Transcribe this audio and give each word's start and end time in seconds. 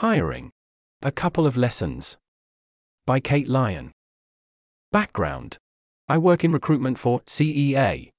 Hiring. 0.00 0.50
A 1.00 1.10
couple 1.10 1.46
of 1.46 1.56
lessons. 1.56 2.18
By 3.06 3.18
Cait 3.18 3.48
Lion. 3.48 3.92
Background. 4.92 5.56
I 6.06 6.18
work 6.18 6.44
in 6.44 6.52
recruitment 6.52 6.98
for 6.98 7.20
CEA. 7.20 8.10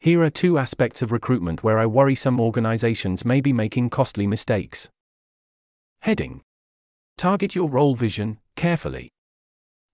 Here 0.00 0.22
are 0.22 0.30
two 0.30 0.56
aspects 0.56 1.02
of 1.02 1.12
recruitment 1.12 1.62
where 1.62 1.78
I 1.78 1.84
worry 1.84 2.14
some 2.14 2.40
organizations 2.40 3.26
may 3.26 3.42
be 3.42 3.52
making 3.52 3.90
costly 3.90 4.26
mistakes. 4.26 4.88
Heading. 6.00 6.40
Target 7.18 7.54
your 7.54 7.68
role 7.68 7.94
vision 7.94 8.38
carefully. 8.54 9.10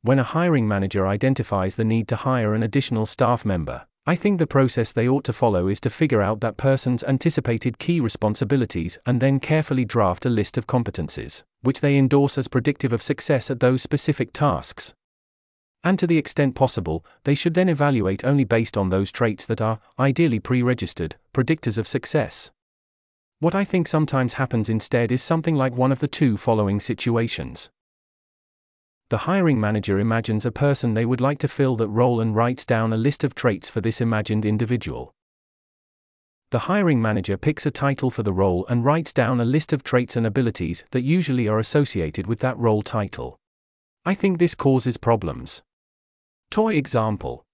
When 0.03 0.21
a 0.21 0.31
hiring 0.35 0.69
manager 0.69 1.09
identifies 1.09 1.75
the 1.75 1.85
need 1.85 2.07
to 2.09 2.17
hire 2.17 2.55
an 2.55 2.63
additional 2.63 3.07
staff 3.07 3.45
member, 3.45 3.89
I 4.05 4.17
think 4.17 4.39
the 4.39 4.49
process 4.49 4.91
they 4.91 5.09
ought 5.09 5.23
to 5.25 5.33
follow 5.33 5.69
is 5.69 5.79
to 5.81 5.91
figure 5.91 6.21
out 6.21 6.41
that 6.41 6.57
person's 6.57 7.05
anticipated 7.05 7.79
key 7.79 8.01
responsibilities 8.01 8.99
and 9.07 9.21
then 9.21 9.39
carefully 9.39 9.85
draft 9.85 10.27
a 10.27 10.31
list 10.31 10.59
of 10.59 10.67
competencies, 10.67 11.45
which 11.61 11.81
they 11.81 11.97
endorse 11.97 12.37
as 12.37 12.49
predictive 12.49 12.93
of 12.93 13.01
success 13.01 13.49
at 13.49 13.61
those 13.61 13.81
specific 13.81 14.33
tasks. 14.33 14.93
And 15.85 16.01
to 16.01 16.09
the 16.09 16.19
extent 16.19 16.57
possible, 16.57 17.05
they 17.23 17.37
should 17.37 17.55
then 17.55 17.69
evaluate 17.69 18.25
only 18.25 18.43
based 18.43 18.77
on 18.77 18.89
those 18.89 19.13
traits 19.13 19.47
that 19.47 19.61
are, 19.61 19.79
ideally 20.01 20.41
pre 20.41 20.63
registered, 20.63 21.15
predictors 21.33 21.79
of 21.79 21.87
success. 21.87 22.51
What 23.39 23.55
I 23.55 23.63
think 23.63 23.87
sometimes 23.87 24.35
happens 24.35 24.69
instead 24.69 25.13
is 25.13 25.23
something 25.23 25.55
like 25.55 25.77
one 25.77 25.93
of 25.93 26.01
the 26.01 26.09
two 26.09 26.37
following 26.37 26.81
situations. 26.81 27.71
The 29.13 29.29
hiring 29.29 29.61
manager 29.61 29.99
imagines 29.99 30.47
a 30.47 30.51
person 30.51 30.95
they 30.95 31.05
would 31.05 31.21
like 31.21 31.39
to 31.41 31.47
fill 31.47 31.77
that 31.77 31.89
role 31.89 32.19
and 32.23 32.35
writes 32.35 32.65
down 32.65 32.95
a 32.95 32.97
list 32.97 33.25
of 33.25 33.35
traits 33.35 33.69
for 33.69 33.83
this 33.83 34.01
imagined 34.01 34.47
individual. 34.47 35.13
The 36.51 36.61
hiring 36.61 37.03
manager 37.03 37.37
picks 37.37 37.67
a 37.67 37.71
title 37.71 38.09
for 38.09 38.23
the 38.23 38.33
role 38.33 38.65
and 38.71 38.87
writes 38.87 39.13
down 39.13 39.39
a 39.39 39.45
list 39.45 39.75
of 39.75 39.85
traits 39.85 40.17
and 40.17 40.27
abilities 40.27 40.85
that 40.93 41.03
usually 41.03 41.47
are 41.47 41.59
associated 41.59 42.27
with 42.27 42.39
that 42.41 42.57
role 42.57 42.81
title. 42.81 43.37
I 44.07 44.15
think 44.15 44.39
this 44.39 44.55
causes 44.55 44.97
problems. 44.97 45.61
Toy 46.51 46.77
example 46.77 47.45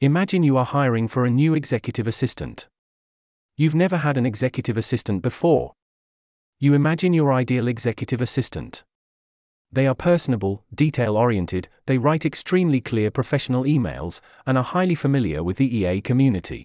Imagine 0.00 0.42
you 0.42 0.56
are 0.56 0.64
hiring 0.64 1.08
for 1.08 1.26
a 1.26 1.30
new 1.30 1.52
executive 1.52 2.08
assistant. 2.08 2.68
You've 3.54 3.74
never 3.74 3.98
had 3.98 4.16
an 4.16 4.24
executive 4.24 4.78
assistant 4.78 5.20
before. 5.20 5.74
You 6.58 6.72
imagine 6.72 7.12
your 7.12 7.34
ideal 7.34 7.68
executive 7.68 8.22
assistant. 8.22 8.82
They 9.72 9.86
are 9.86 9.94
personable, 9.94 10.64
detail 10.74 11.16
oriented, 11.16 11.68
they 11.86 11.96
write 11.96 12.26
extremely 12.26 12.80
clear 12.80 13.10
professional 13.10 13.62
emails, 13.62 14.20
and 14.44 14.58
are 14.58 14.64
highly 14.64 14.96
familiar 14.96 15.44
with 15.44 15.58
the 15.58 15.76
EA 15.76 16.00
community. 16.00 16.64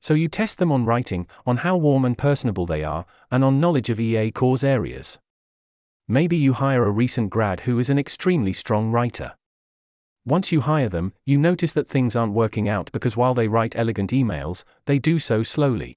So 0.00 0.14
you 0.14 0.28
test 0.28 0.58
them 0.58 0.70
on 0.70 0.84
writing, 0.84 1.26
on 1.46 1.58
how 1.58 1.76
warm 1.76 2.04
and 2.04 2.16
personable 2.16 2.66
they 2.66 2.84
are, 2.84 3.06
and 3.30 3.42
on 3.42 3.60
knowledge 3.60 3.88
of 3.88 4.00
EA 4.00 4.30
cause 4.32 4.62
areas. 4.62 5.18
Maybe 6.08 6.36
you 6.36 6.54
hire 6.54 6.84
a 6.84 6.90
recent 6.90 7.30
grad 7.30 7.60
who 7.60 7.78
is 7.78 7.88
an 7.88 7.98
extremely 7.98 8.52
strong 8.52 8.90
writer. 8.90 9.34
Once 10.26 10.52
you 10.52 10.60
hire 10.60 10.88
them, 10.88 11.14
you 11.24 11.38
notice 11.38 11.72
that 11.72 11.88
things 11.88 12.14
aren't 12.14 12.34
working 12.34 12.68
out 12.68 12.92
because 12.92 13.16
while 13.16 13.32
they 13.32 13.48
write 13.48 13.76
elegant 13.76 14.10
emails, 14.10 14.64
they 14.84 14.98
do 14.98 15.18
so 15.18 15.42
slowly. 15.42 15.96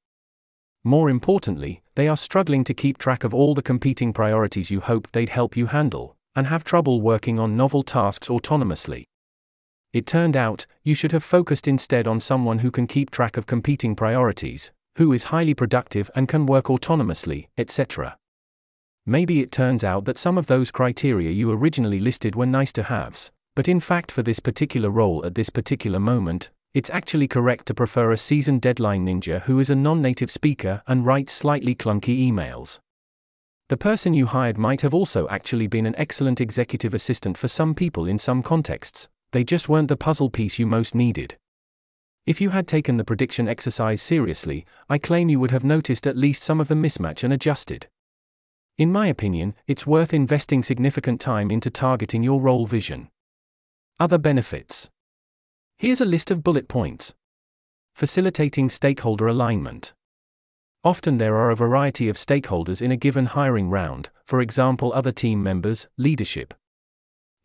More 0.84 1.09
importantly, 1.09 1.81
they 1.95 2.08
are 2.09 2.17
struggling 2.17 2.64
to 2.66 2.73
keep 2.73 2.98
track 2.98 3.23
of 3.23 3.34
all 3.34 3.53
the 3.56 3.62
competing 3.62 4.12
priorities 4.12 4.70
you 4.70 4.81
hoped 4.81 5.14
they'd 5.14 5.30
help 5.30 5.56
you 5.56 5.67
handle, 5.67 6.17
and 6.36 6.48
have 6.48 6.64
trouble 6.64 7.02
working 7.02 7.40
on 7.40 7.56
novel 7.56 7.84
tasks 7.84 8.28
autonomously. 8.28 9.06
It 9.94 10.06
turned 10.06 10.36
out, 10.36 10.66
you 10.84 10.95
should 10.95 11.12
have 11.12 11.23
focused 11.23 11.67
instead 11.67 12.08
on 12.08 12.20
someone 12.20 12.59
who 12.59 12.72
can 12.72 12.88
keep 12.88 13.12
track 13.12 13.38
of 13.38 13.45
competing 13.45 13.95
priorities, 13.95 14.72
who 14.98 15.14
is 15.14 15.25
highly 15.25 15.53
productive 15.53 16.12
and 16.16 16.28
can 16.28 16.45
work 16.45 16.66
autonomously, 16.66 17.47
etc. 17.58 18.18
Maybe 19.06 19.40
it 19.40 19.52
turns 19.52 19.84
out 19.84 20.06
that 20.06 20.18
some 20.18 20.38
of 20.38 20.47
those 20.47 20.72
criteria 20.72 21.30
you 21.30 21.52
originally 21.52 22.00
listed 22.00 22.36
were 22.36 22.45
nice 22.45 22.73
to 22.73 22.84
haves, 22.84 23.31
but 23.56 23.68
in 23.68 23.80
fact, 23.80 24.12
for 24.12 24.23
this 24.23 24.40
particular 24.40 24.90
role 24.90 25.25
at 25.25 25.36
this 25.36 25.50
particular 25.50 26.00
moment, 26.00 26.50
it's 26.73 26.89
actually 26.89 27.28
correct 27.28 27.67
to 27.67 27.73
prefer 27.73 28.11
a 28.11 28.17
seasoned 28.17 28.61
deadline 28.61 29.06
ninja 29.06 29.41
who 29.44 29.59
is 29.59 29.69
a 29.69 29.75
non 29.75 30.01
native 30.01 30.31
speaker 30.31 30.81
and 30.88 31.06
writes 31.06 31.31
slightly 31.31 31.75
clunky 31.75 32.28
emails. 32.28 32.79
The 33.69 33.78
person 33.78 34.13
you 34.13 34.25
hired 34.25 34.57
might 34.57 34.81
have 34.81 34.94
also 34.94 35.28
actually 35.29 35.67
been 35.67 35.85
an 35.85 35.95
excellent 35.97 36.41
executive 36.41 36.94
assistant 36.94 37.38
for 37.38 37.47
some 37.47 37.75
people 37.75 38.07
in 38.07 38.17
some 38.17 38.41
contexts, 38.41 39.07
they 39.31 39.44
just 39.44 39.69
weren't 39.69 39.88
the 39.88 39.97
puzzle 39.97 40.29
piece 40.29 40.59
you 40.59 40.66
most 40.66 40.95
needed. 40.95 41.38
If 42.25 42.39
you 42.41 42.51
had 42.51 42.67
taken 42.67 42.97
the 42.97 43.03
prediction 43.03 43.47
exercise 43.47 44.01
seriously, 44.01 44.66
I 44.89 44.97
claim 44.97 45.29
you 45.29 45.39
would 45.39 45.51
have 45.51 45.63
noticed 45.63 46.07
at 46.07 46.17
least 46.17 46.41
some 46.41 46.59
of 46.59 46.69
the 46.69 46.75
mismatch 46.75 47.23
and 47.23 47.33
adjusted. 47.33 47.88
In 48.78 48.91
my 48.91 49.07
opinion, 49.07 49.53
it's 49.67 49.85
worth 49.85 50.13
investing 50.13 50.63
significant 50.63 51.22
time 51.22 51.51
into 51.51 51.69
targeting 51.69 52.23
your 52.23 52.41
role 52.41 52.66
vision. 52.66 53.09
Other 54.00 54.17
benefits 54.17 54.89
Here's 55.78 56.01
a 56.01 56.06
list 56.06 56.31
of 56.31 56.44
bullet 56.44 56.67
points. 56.67 57.13
Facilitating 57.94 58.69
stakeholder 58.69 59.28
alignment. 59.28 59.94
Often 60.84 61.17
there 61.17 61.35
are 61.35 61.50
a 61.50 61.56
variety 61.56 62.09
of 62.09 62.17
stakeholders 62.17 62.81
in 62.81 62.91
a 62.91 62.97
given 62.97 63.28
hiring 63.28 63.69
round, 63.69 64.09
for 64.23 64.41
example, 64.41 64.91
other 64.94 65.12
team 65.12 65.41
members, 65.41 65.88
leadership. 65.97 66.53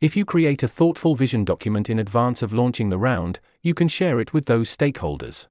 If 0.00 0.16
you 0.16 0.24
create 0.24 0.62
a 0.62 0.68
thoughtful 0.68 1.14
vision 1.14 1.44
document 1.44 1.90
in 1.90 1.98
advance 1.98 2.42
of 2.42 2.52
launching 2.52 2.88
the 2.88 2.98
round, 2.98 3.40
you 3.62 3.74
can 3.74 3.88
share 3.88 4.20
it 4.20 4.32
with 4.32 4.46
those 4.46 4.74
stakeholders. 4.74 5.48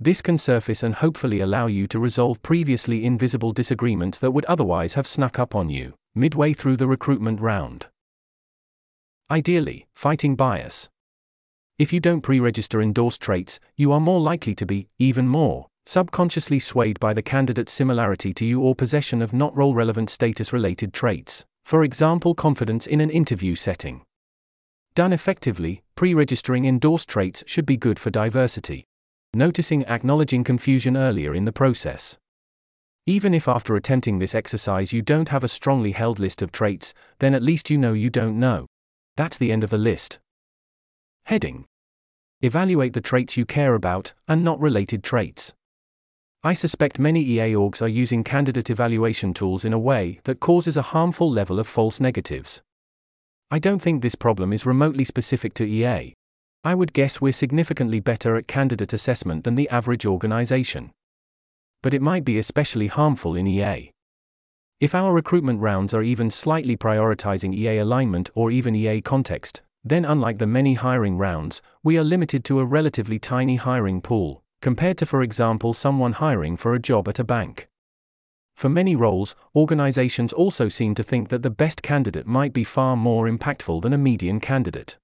This 0.00 0.20
can 0.20 0.36
surface 0.36 0.82
and 0.82 0.96
hopefully 0.96 1.40
allow 1.40 1.66
you 1.66 1.86
to 1.88 2.00
resolve 2.00 2.42
previously 2.42 3.04
invisible 3.04 3.52
disagreements 3.52 4.18
that 4.18 4.32
would 4.32 4.44
otherwise 4.46 4.94
have 4.94 5.06
snuck 5.06 5.38
up 5.38 5.54
on 5.54 5.70
you, 5.70 5.94
midway 6.14 6.52
through 6.52 6.76
the 6.76 6.88
recruitment 6.88 7.40
round. 7.40 7.86
Ideally, 9.30 9.86
fighting 9.94 10.34
bias. 10.34 10.88
If 11.82 11.92
you 11.92 11.98
don't 11.98 12.20
pre 12.20 12.38
register 12.38 12.80
endorsed 12.80 13.20
traits, 13.20 13.58
you 13.74 13.90
are 13.90 13.98
more 13.98 14.20
likely 14.20 14.54
to 14.54 14.64
be, 14.64 14.86
even 15.00 15.26
more, 15.26 15.66
subconsciously 15.84 16.60
swayed 16.60 17.00
by 17.00 17.12
the 17.12 17.22
candidate's 17.22 17.72
similarity 17.72 18.32
to 18.34 18.44
you 18.44 18.60
or 18.60 18.76
possession 18.76 19.20
of 19.20 19.32
not 19.32 19.56
role 19.56 19.74
relevant 19.74 20.08
status 20.08 20.52
related 20.52 20.92
traits, 20.94 21.44
for 21.64 21.82
example, 21.82 22.36
confidence 22.36 22.86
in 22.86 23.00
an 23.00 23.10
interview 23.10 23.56
setting. 23.56 24.02
Done 24.94 25.12
effectively, 25.12 25.82
pre 25.96 26.14
registering 26.14 26.66
endorsed 26.66 27.08
traits 27.08 27.42
should 27.48 27.66
be 27.66 27.76
good 27.76 27.98
for 27.98 28.10
diversity. 28.10 28.84
Noticing 29.34 29.84
acknowledging 29.86 30.44
confusion 30.44 30.96
earlier 30.96 31.34
in 31.34 31.46
the 31.46 31.50
process. 31.50 32.16
Even 33.06 33.34
if 33.34 33.48
after 33.48 33.74
attempting 33.74 34.20
this 34.20 34.36
exercise 34.36 34.92
you 34.92 35.02
don't 35.02 35.30
have 35.30 35.42
a 35.42 35.48
strongly 35.48 35.90
held 35.90 36.20
list 36.20 36.42
of 36.42 36.52
traits, 36.52 36.94
then 37.18 37.34
at 37.34 37.42
least 37.42 37.70
you 37.70 37.76
know 37.76 37.92
you 37.92 38.08
don't 38.08 38.38
know. 38.38 38.66
That's 39.16 39.36
the 39.36 39.50
end 39.50 39.64
of 39.64 39.70
the 39.70 39.78
list. 39.78 40.20
Heading 41.24 41.66
Evaluate 42.44 42.92
the 42.92 43.00
traits 43.00 43.36
you 43.36 43.46
care 43.46 43.76
about, 43.76 44.14
and 44.26 44.42
not 44.42 44.60
related 44.60 45.04
traits. 45.04 45.54
I 46.42 46.54
suspect 46.54 46.98
many 46.98 47.22
EA 47.22 47.54
orgs 47.54 47.80
are 47.80 47.86
using 47.86 48.24
candidate 48.24 48.68
evaluation 48.68 49.32
tools 49.32 49.64
in 49.64 49.72
a 49.72 49.78
way 49.78 50.18
that 50.24 50.40
causes 50.40 50.76
a 50.76 50.82
harmful 50.82 51.30
level 51.30 51.60
of 51.60 51.68
false 51.68 52.00
negatives. 52.00 52.60
I 53.48 53.60
don't 53.60 53.80
think 53.80 54.02
this 54.02 54.16
problem 54.16 54.52
is 54.52 54.66
remotely 54.66 55.04
specific 55.04 55.54
to 55.54 55.64
EA. 55.64 56.14
I 56.64 56.74
would 56.74 56.92
guess 56.92 57.20
we're 57.20 57.32
significantly 57.32 58.00
better 58.00 58.34
at 58.34 58.48
candidate 58.48 58.92
assessment 58.92 59.44
than 59.44 59.54
the 59.54 59.68
average 59.68 60.04
organization. 60.04 60.90
But 61.80 61.94
it 61.94 62.02
might 62.02 62.24
be 62.24 62.38
especially 62.38 62.88
harmful 62.88 63.36
in 63.36 63.46
EA. 63.46 63.92
If 64.80 64.96
our 64.96 65.12
recruitment 65.12 65.60
rounds 65.60 65.94
are 65.94 66.02
even 66.02 66.28
slightly 66.28 66.76
prioritizing 66.76 67.54
EA 67.54 67.78
alignment 67.78 68.30
or 68.34 68.50
even 68.50 68.74
EA 68.74 69.00
context, 69.00 69.62
then 69.84 70.04
unlike 70.04 70.38
the 70.38 70.46
many 70.46 70.74
hiring 70.74 71.18
rounds, 71.18 71.60
we 71.82 71.98
are 71.98 72.04
limited 72.04 72.44
to 72.44 72.60
a 72.60 72.64
relatively 72.64 73.18
tiny 73.18 73.56
hiring 73.56 74.00
pool, 74.00 74.42
compared 74.60 74.96
to, 74.98 75.06
for 75.06 75.22
example, 75.22 75.72
someone 75.72 76.12
hiring 76.12 76.56
for 76.56 76.74
a 76.74 76.78
job 76.78 77.08
at 77.08 77.18
a 77.18 77.24
bank. 77.24 77.68
For 78.54 78.68
many 78.68 78.94
roles, 78.94 79.34
organizations 79.56 80.32
also 80.32 80.68
seem 80.68 80.94
to 80.94 81.02
think 81.02 81.30
that 81.30 81.42
the 81.42 81.50
best 81.50 81.82
candidate 81.82 82.26
might 82.26 82.52
be 82.52 82.64
far 82.64 82.96
more 82.96 83.28
impactful 83.28 83.82
than 83.82 83.92
a 83.92 83.98
median 83.98 84.40
candidate. 84.40 84.98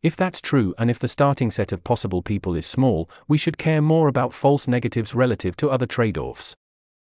If 0.00 0.14
that's 0.14 0.40
true 0.40 0.74
and 0.78 0.90
if 0.90 1.00
the 1.00 1.08
starting 1.08 1.50
set 1.50 1.72
of 1.72 1.82
possible 1.82 2.22
people 2.22 2.54
is 2.54 2.66
small, 2.66 3.10
we 3.26 3.36
should 3.36 3.58
care 3.58 3.82
more 3.82 4.06
about 4.06 4.32
false 4.32 4.68
negatives 4.68 5.12
relative 5.12 5.56
to 5.56 5.70
other 5.70 5.86
trade 5.86 6.16
offs. 6.16 6.54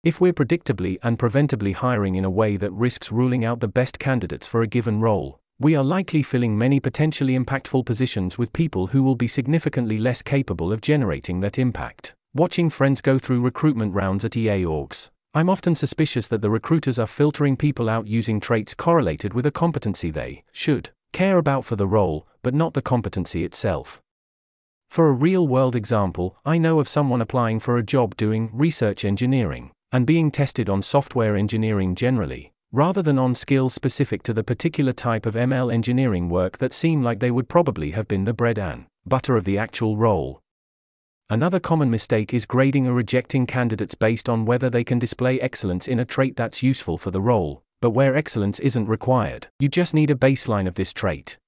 If 0.02 0.18
we're 0.18 0.32
predictably 0.32 0.96
and 1.02 1.18
preventably 1.18 1.72
hiring 1.72 2.14
in 2.14 2.24
a 2.24 2.30
way 2.30 2.56
that 2.56 2.72
risks 2.72 3.12
ruling 3.12 3.44
out 3.44 3.60
the 3.60 3.68
best 3.68 3.98
candidates 3.98 4.46
for 4.46 4.62
a 4.62 4.66
given 4.66 5.00
role, 5.00 5.40
we 5.58 5.74
are 5.74 5.82
likely 5.82 6.22
filling 6.22 6.58
many 6.58 6.78
potentially 6.78 7.38
impactful 7.38 7.86
positions 7.86 8.36
with 8.36 8.52
people 8.52 8.88
who 8.88 9.02
will 9.02 9.14
be 9.14 9.26
significantly 9.26 9.96
less 9.96 10.20
capable 10.20 10.70
of 10.72 10.82
generating 10.82 11.40
that 11.40 11.58
impact. 11.58 12.14
Watching 12.34 12.68
friends 12.68 13.00
go 13.00 13.18
through 13.18 13.40
recruitment 13.40 13.94
rounds 13.94 14.24
at 14.24 14.36
EA 14.36 14.64
orgs, 14.64 15.08
I'm 15.32 15.48
often 15.48 15.74
suspicious 15.74 16.28
that 16.28 16.42
the 16.42 16.50
recruiters 16.50 16.98
are 16.98 17.06
filtering 17.06 17.56
people 17.56 17.88
out 17.88 18.06
using 18.06 18.38
traits 18.40 18.74
correlated 18.74 19.32
with 19.32 19.46
a 19.46 19.50
competency 19.50 20.10
they 20.10 20.44
should 20.52 20.90
care 21.12 21.38
about 21.38 21.64
for 21.64 21.76
the 21.76 21.86
role, 21.86 22.26
but 22.42 22.52
not 22.52 22.74
the 22.74 22.82
competency 22.82 23.42
itself. 23.42 24.02
For 24.90 25.08
a 25.08 25.12
real 25.12 25.48
world 25.48 25.74
example, 25.74 26.36
I 26.44 26.58
know 26.58 26.80
of 26.80 26.88
someone 26.88 27.22
applying 27.22 27.60
for 27.60 27.78
a 27.78 27.82
job 27.82 28.16
doing 28.16 28.50
research 28.52 29.04
engineering. 29.04 29.70
and 29.92 30.04
being 30.04 30.30
tested 30.30 30.68
on 30.68 30.82
software 30.82 31.36
engineering 31.36 31.94
generally, 31.94 32.52
rather 32.76 33.00
than 33.00 33.18
on 33.18 33.34
skills 33.34 33.72
specific 33.72 34.22
to 34.22 34.34
the 34.34 34.44
particular 34.44 34.92
type 34.92 35.24
of 35.24 35.32
ML 35.34 35.72
engineering 35.72 36.28
work 36.28 36.58
that 36.58 36.74
seem 36.74 37.02
like 37.02 37.20
they 37.20 37.30
would 37.30 37.48
probably 37.48 37.92
have 37.92 38.06
been 38.06 38.24
the 38.24 38.34
bread 38.34 38.58
and 38.58 38.84
butter 39.06 39.34
of 39.34 39.44
the 39.44 39.56
actual 39.56 39.96
role. 39.96 40.42
Another 41.30 41.58
common 41.58 41.90
mistake 41.90 42.34
is 42.34 42.44
grading 42.44 42.86
or 42.86 42.92
rejecting 42.92 43.46
candidates 43.46 43.94
based 43.94 44.28
on 44.28 44.44
whether 44.44 44.68
they 44.68 44.84
can 44.84 44.98
display 44.98 45.40
excellence 45.40 45.88
in 45.88 45.98
a 45.98 46.04
trait 46.04 46.36
that's 46.36 46.62
useful 46.62 46.98
for 46.98 47.10
the 47.10 47.20
role, 47.20 47.62
but 47.80 47.92
where 47.92 48.14
excellence 48.14 48.58
isn't 48.58 48.90
required, 48.90 49.46
you 49.58 49.70
just 49.70 49.94
need 49.94 50.10
a 50.10 50.14
baseline 50.14 50.68
of 50.68 50.74
this 50.74 50.92
trait. 50.92 51.38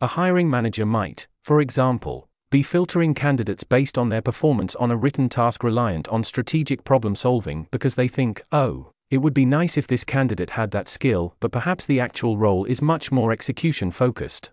A 0.00 0.08
hiring 0.08 0.50
manager 0.50 0.84
might, 0.84 1.28
for 1.44 1.60
example, 1.60 2.28
be 2.50 2.64
filtering 2.64 3.14
candidates 3.14 3.62
based 3.62 3.96
on 3.96 4.08
their 4.08 4.20
performance 4.20 4.74
on 4.74 4.90
a 4.90 4.96
written 4.96 5.28
task 5.28 5.62
reliant 5.62 6.08
on 6.08 6.24
strategic 6.24 6.82
problem 6.82 7.14
solving 7.14 7.68
because 7.70 7.94
they 7.94 8.08
think, 8.08 8.42
oh, 8.50 8.90
it 9.10 9.18
would 9.18 9.34
be 9.34 9.44
nice 9.44 9.76
if 9.76 9.88
this 9.88 10.04
candidate 10.04 10.50
had 10.50 10.70
that 10.70 10.88
skill, 10.88 11.34
but 11.40 11.50
perhaps 11.50 11.84
the 11.84 11.98
actual 11.98 12.38
role 12.38 12.64
is 12.64 12.80
much 12.80 13.10
more 13.10 13.32
execution 13.32 13.90
focused. 13.90 14.52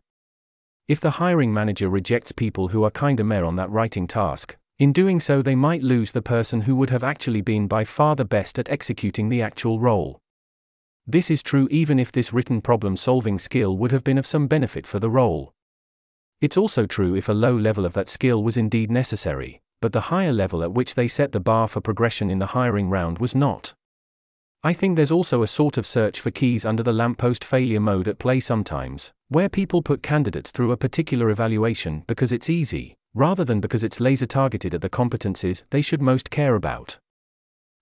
If 0.88 1.00
the 1.00 1.12
hiring 1.12 1.54
manager 1.54 1.90
rejects 1.90 2.32
people 2.32 2.70
who 2.70 2.84
are 2.84 2.92
kinda 2.92 3.24
on 3.44 3.56
that 3.58 3.70
writing 3.70 4.08
task, 4.08 4.58
in 4.80 4.94
doing 4.94 5.20
so 5.20 5.42
they 5.42 5.56
might 5.56 5.84
lose 5.84 6.12
the 6.12 6.22
person 6.22 6.62
who 6.62 6.76
would 6.76 6.90
have 6.90 7.04
actually 7.04 7.42
been 7.42 7.68
by 7.68 7.84
far 7.84 8.16
the 8.16 8.26
best 8.26 8.58
at 8.58 8.70
executing 8.70 9.30
the 9.30 9.42
actual 9.42 9.80
role. 9.80 10.20
This 11.06 11.30
is 11.30 11.44
true 11.44 11.68
even 11.70 12.00
if 12.00 12.12
this 12.12 12.34
written 12.34 12.62
problem 12.62 12.96
solving 12.96 13.40
skill 13.40 13.78
would 13.78 13.92
have 13.92 14.04
been 14.04 14.18
of 14.18 14.26
some 14.26 14.48
benefit 14.48 14.88
for 14.88 15.00
the 15.00 15.10
role. 15.10 15.54
It's 16.42 16.58
also 16.58 16.86
true 16.86 17.16
if 17.16 17.30
a 17.30 17.34
low 17.34 17.56
level 17.56 17.86
of 17.86 17.94
that 17.94 18.10
skill 18.10 18.44
was 18.44 18.58
indeed 18.58 18.92
necessary, 18.92 19.62
but 19.82 19.94
the 19.94 20.10
higher 20.12 20.34
level 20.34 20.64
at 20.64 20.74
which 20.74 20.96
they 20.96 21.08
set 21.08 21.32
the 21.32 21.40
bar 21.40 21.68
for 21.68 21.82
progression 21.82 22.30
in 22.30 22.40
the 22.40 22.48
hiring 22.48 22.90
round 22.90 23.20
was 23.20 23.34
not. 23.34 23.74
I 24.64 24.74
think 24.74 24.96
there's 24.96 25.12
also 25.12 25.44
a 25.44 25.48
sort 25.48 25.78
of 25.78 25.86
search 25.86 26.20
for 26.20 26.32
keys 26.32 26.66
under 26.66 26.84
the 26.84 26.92
lamppost 26.92 27.44
failure 27.44 27.80
mode 27.80 28.08
at 28.08 28.20
play 28.20 28.40
sometimes, 28.40 29.14
where 29.30 29.50
people 29.50 29.82
put 29.82 30.02
candidates 30.02 30.52
through 30.52 30.72
a 30.72 30.78
particular 30.78 31.30
evaluation 31.30 32.04
because 32.08 32.32
it's 32.32 32.50
easy, 32.50 32.96
rather 33.14 33.46
than 33.46 33.60
because 33.60 33.84
it's 33.84 34.00
laser 34.00 34.26
targeted 34.26 34.74
at 34.74 34.82
the 34.82 34.90
competencies 34.90 35.64
they 35.70 35.82
should 35.82 36.02
most 36.02 36.30
care 36.30 36.56
about. 36.56 36.98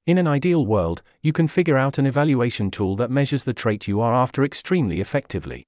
In 0.05 0.17
an 0.17 0.27
ideal 0.27 0.65
world, 0.65 1.01
you 1.21 1.33
can 1.33 1.47
figure 1.47 1.77
out 1.77 1.97
an 1.97 2.05
evaluation 2.05 2.69
tool 2.69 2.95
that 2.97 3.09
measures 3.09 3.43
the 3.43 3.53
trait 3.53 3.87
you 3.87 4.01
are 4.01 4.13
after 4.13 4.43
extremely 4.43 5.01
effectively. 5.01 5.65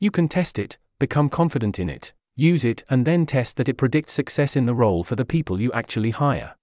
You 0.00 0.10
can 0.10 0.26
test 0.26 0.58
it, 0.58 0.78
become 0.98 1.28
confident 1.28 1.78
in 1.78 1.88
it, 1.88 2.12
use 2.34 2.64
it, 2.64 2.82
and 2.90 3.06
then 3.06 3.26
test 3.26 3.56
that 3.58 3.68
it 3.68 3.76
predicts 3.76 4.12
success 4.12 4.56
in 4.56 4.66
the 4.66 4.74
role 4.74 5.04
for 5.04 5.16
the 5.16 5.24
people 5.24 5.60
you 5.60 5.70
actually 5.72 6.10
hire. 6.10 6.56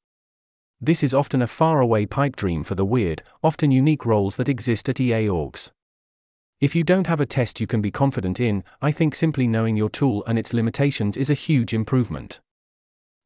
This 0.84 1.04
is 1.04 1.14
often 1.14 1.44
a 1.44 1.48
faraway 1.48 2.08
pipe 2.08 2.36
dream 2.36 2.64
for 2.64 2.74
the 2.74 2.84
weird, 2.84 3.22
often 3.44 3.70
unique 3.70 4.04
roles 4.04 4.38
that 4.38 4.50
exist 4.50 4.90
at 4.90 5.00
EA 5.00 5.28
orgs. 5.28 5.70
If 6.60 6.76
you 6.76 6.84
don't 6.84 7.06
have 7.06 7.22
a 7.22 7.26
test 7.28 7.62
you 7.62 7.68
can 7.68 7.82
be 7.82 7.92
confident 7.92 8.40
in, 8.40 8.64
I 8.82 8.92
think 8.92 9.14
simply 9.14 9.48
knowing 9.48 9.78
your 9.78 9.90
tool 9.90 10.24
and 10.26 10.40
its 10.40 10.54
limitations 10.54 11.18
is 11.18 11.30
a 11.30 11.36
huge 11.36 11.76
improvement. 11.76 12.40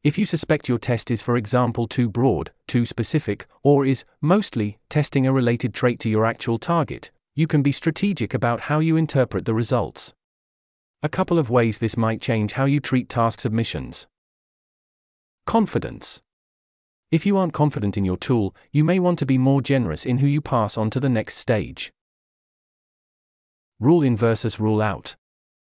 If 0.04 0.18
you 0.18 0.26
suspect 0.26 0.68
your 0.68 0.78
test 0.78 1.10
is, 1.10 1.22
for 1.22 1.38
example, 1.38 1.88
too 1.88 2.10
broad, 2.10 2.52
too 2.68 2.86
specific, 2.86 3.48
or 3.64 3.86
is, 3.86 4.04
mostly, 4.20 4.78
testing 4.90 5.26
a 5.26 5.32
related 5.32 5.74
trait 5.74 6.02
to 6.02 6.10
your 6.10 6.26
actual 6.26 6.60
target, 6.60 7.10
you 7.36 7.48
can 7.48 7.62
be 7.62 7.72
strategic 7.72 8.34
about 8.34 8.62
how 8.62 8.80
you 8.80 8.98
interpret 8.98 9.46
the 9.46 9.54
results. 9.54 10.14
A 11.02 11.10
couple 11.10 11.40
of 11.40 11.50
ways 11.50 11.78
this 11.78 11.96
might 11.96 12.22
change 12.22 12.52
how 12.54 12.66
you 12.66 12.82
treat 12.82 13.08
task 13.08 13.40
submissions. 13.40 14.08
Confidence. 15.46 16.22
If 17.12 17.26
you 17.26 17.38
aren't 17.38 17.54
confident 17.54 17.98
in 17.98 18.06
your 18.06 18.18
tool, 18.18 18.56
you 18.72 18.84
may 18.84 19.00
want 19.00 19.20
to 19.20 19.26
be 19.26 19.38
more 19.38 19.62
generous 19.62 20.06
in 20.06 20.18
who 20.18 20.28
you 20.28 20.42
pass 20.42 20.78
on 20.78 20.90
to 20.90 21.00
the 21.00 21.10
next 21.10 21.36
stage. 21.38 21.92
Rule 23.80 24.02
in 24.02 24.18
versus 24.18 24.60
rule 24.60 24.82
out. 24.82 25.16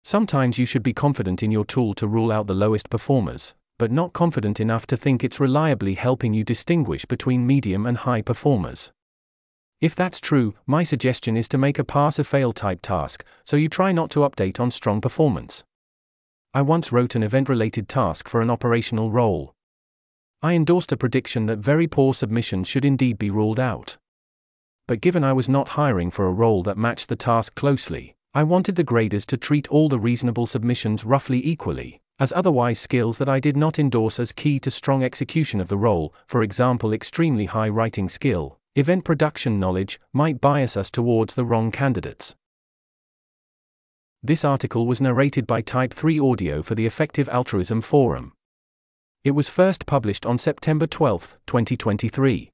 Sometimes 0.04 0.58
you 0.58 0.66
should 0.66 0.82
be 0.82 0.92
confident 0.92 1.42
in 1.42 1.50
your 1.50 1.64
tool 1.64 1.94
to 1.94 2.06
rule 2.06 2.30
out 2.30 2.46
the 2.46 2.54
lowest 2.54 2.90
performers, 2.90 3.54
but 3.78 3.90
not 3.90 4.12
confident 4.12 4.60
enough 4.60 4.86
to 4.86 4.96
think 4.96 5.24
it's 5.24 5.40
reliably 5.40 5.94
helping 5.94 6.32
you 6.32 6.44
distinguish 6.44 7.04
between 7.04 7.46
medium 7.46 7.86
and 7.86 7.98
high 7.98 8.22
performers. 8.22 8.92
If 9.80 9.96
that's 9.96 10.20
true, 10.20 10.54
my 10.66 10.84
suggestion 10.84 11.36
is 11.36 11.48
to 11.48 11.58
make 11.58 11.78
a 11.78 11.84
pass 11.84 12.20
or 12.20 12.24
fail 12.24 12.52
type 12.52 12.80
task, 12.82 13.24
so 13.42 13.56
you 13.56 13.68
try 13.68 13.90
not 13.90 14.10
to 14.10 14.20
update 14.20 14.60
on 14.60 14.70
strong 14.70 15.00
performance. 15.00 15.64
I 16.54 16.62
once 16.62 16.92
wrote 16.92 17.16
an 17.16 17.24
event 17.24 17.48
related 17.48 17.88
task 17.88 18.28
for 18.28 18.40
an 18.40 18.50
operational 18.50 19.10
role. 19.10 19.54
I 20.44 20.54
endorsed 20.54 20.90
a 20.90 20.96
prediction 20.96 21.46
that 21.46 21.58
very 21.58 21.86
poor 21.86 22.14
submissions 22.14 22.66
should 22.66 22.84
indeed 22.84 23.16
be 23.16 23.30
ruled 23.30 23.60
out. 23.60 23.96
But 24.88 25.00
given 25.00 25.22
I 25.22 25.32
was 25.32 25.48
not 25.48 25.70
hiring 25.70 26.10
for 26.10 26.26
a 26.26 26.32
role 26.32 26.64
that 26.64 26.76
matched 26.76 27.08
the 27.08 27.16
task 27.16 27.54
closely, 27.54 28.16
I 28.34 28.42
wanted 28.42 28.74
the 28.74 28.82
graders 28.82 29.24
to 29.26 29.36
treat 29.36 29.68
all 29.68 29.88
the 29.88 30.00
reasonable 30.00 30.46
submissions 30.46 31.04
roughly 31.04 31.46
equally, 31.46 32.00
as 32.18 32.32
otherwise 32.34 32.80
skills 32.80 33.18
that 33.18 33.28
I 33.28 33.38
did 33.38 33.56
not 33.56 33.78
endorse 33.78 34.18
as 34.18 34.32
key 34.32 34.58
to 34.60 34.70
strong 34.70 35.04
execution 35.04 35.60
of 35.60 35.68
the 35.68 35.76
role, 35.76 36.12
for 36.26 36.42
example, 36.42 36.92
extremely 36.92 37.44
high 37.44 37.68
writing 37.68 38.08
skill, 38.08 38.58
event 38.74 39.04
production 39.04 39.60
knowledge 39.60 40.00
might 40.12 40.40
bias 40.40 40.76
us 40.76 40.90
towards 40.90 41.34
the 41.34 41.44
wrong 41.44 41.70
candidates. 41.70 42.34
This 44.24 44.44
article 44.44 44.86
was 44.86 45.00
narrated 45.00 45.46
by 45.46 45.60
Type 45.60 45.92
3 45.92 46.18
Audio 46.18 46.62
for 46.62 46.74
the 46.74 46.86
Effective 46.86 47.28
Altruism 47.28 47.80
Forum. 47.80 48.32
It 49.24 49.32
was 49.32 49.48
first 49.48 49.86
published 49.86 50.26
on 50.26 50.36
September 50.36 50.84
12, 50.84 51.36
2023. 51.46 52.50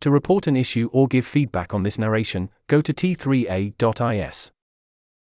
To 0.00 0.10
report 0.10 0.46
an 0.46 0.56
issue 0.56 0.88
or 0.94 1.06
give 1.06 1.26
feedback 1.26 1.74
on 1.74 1.82
this 1.82 1.98
narration, 1.98 2.48
go 2.68 2.80
to 2.80 2.92
t3a.is. 2.94 4.53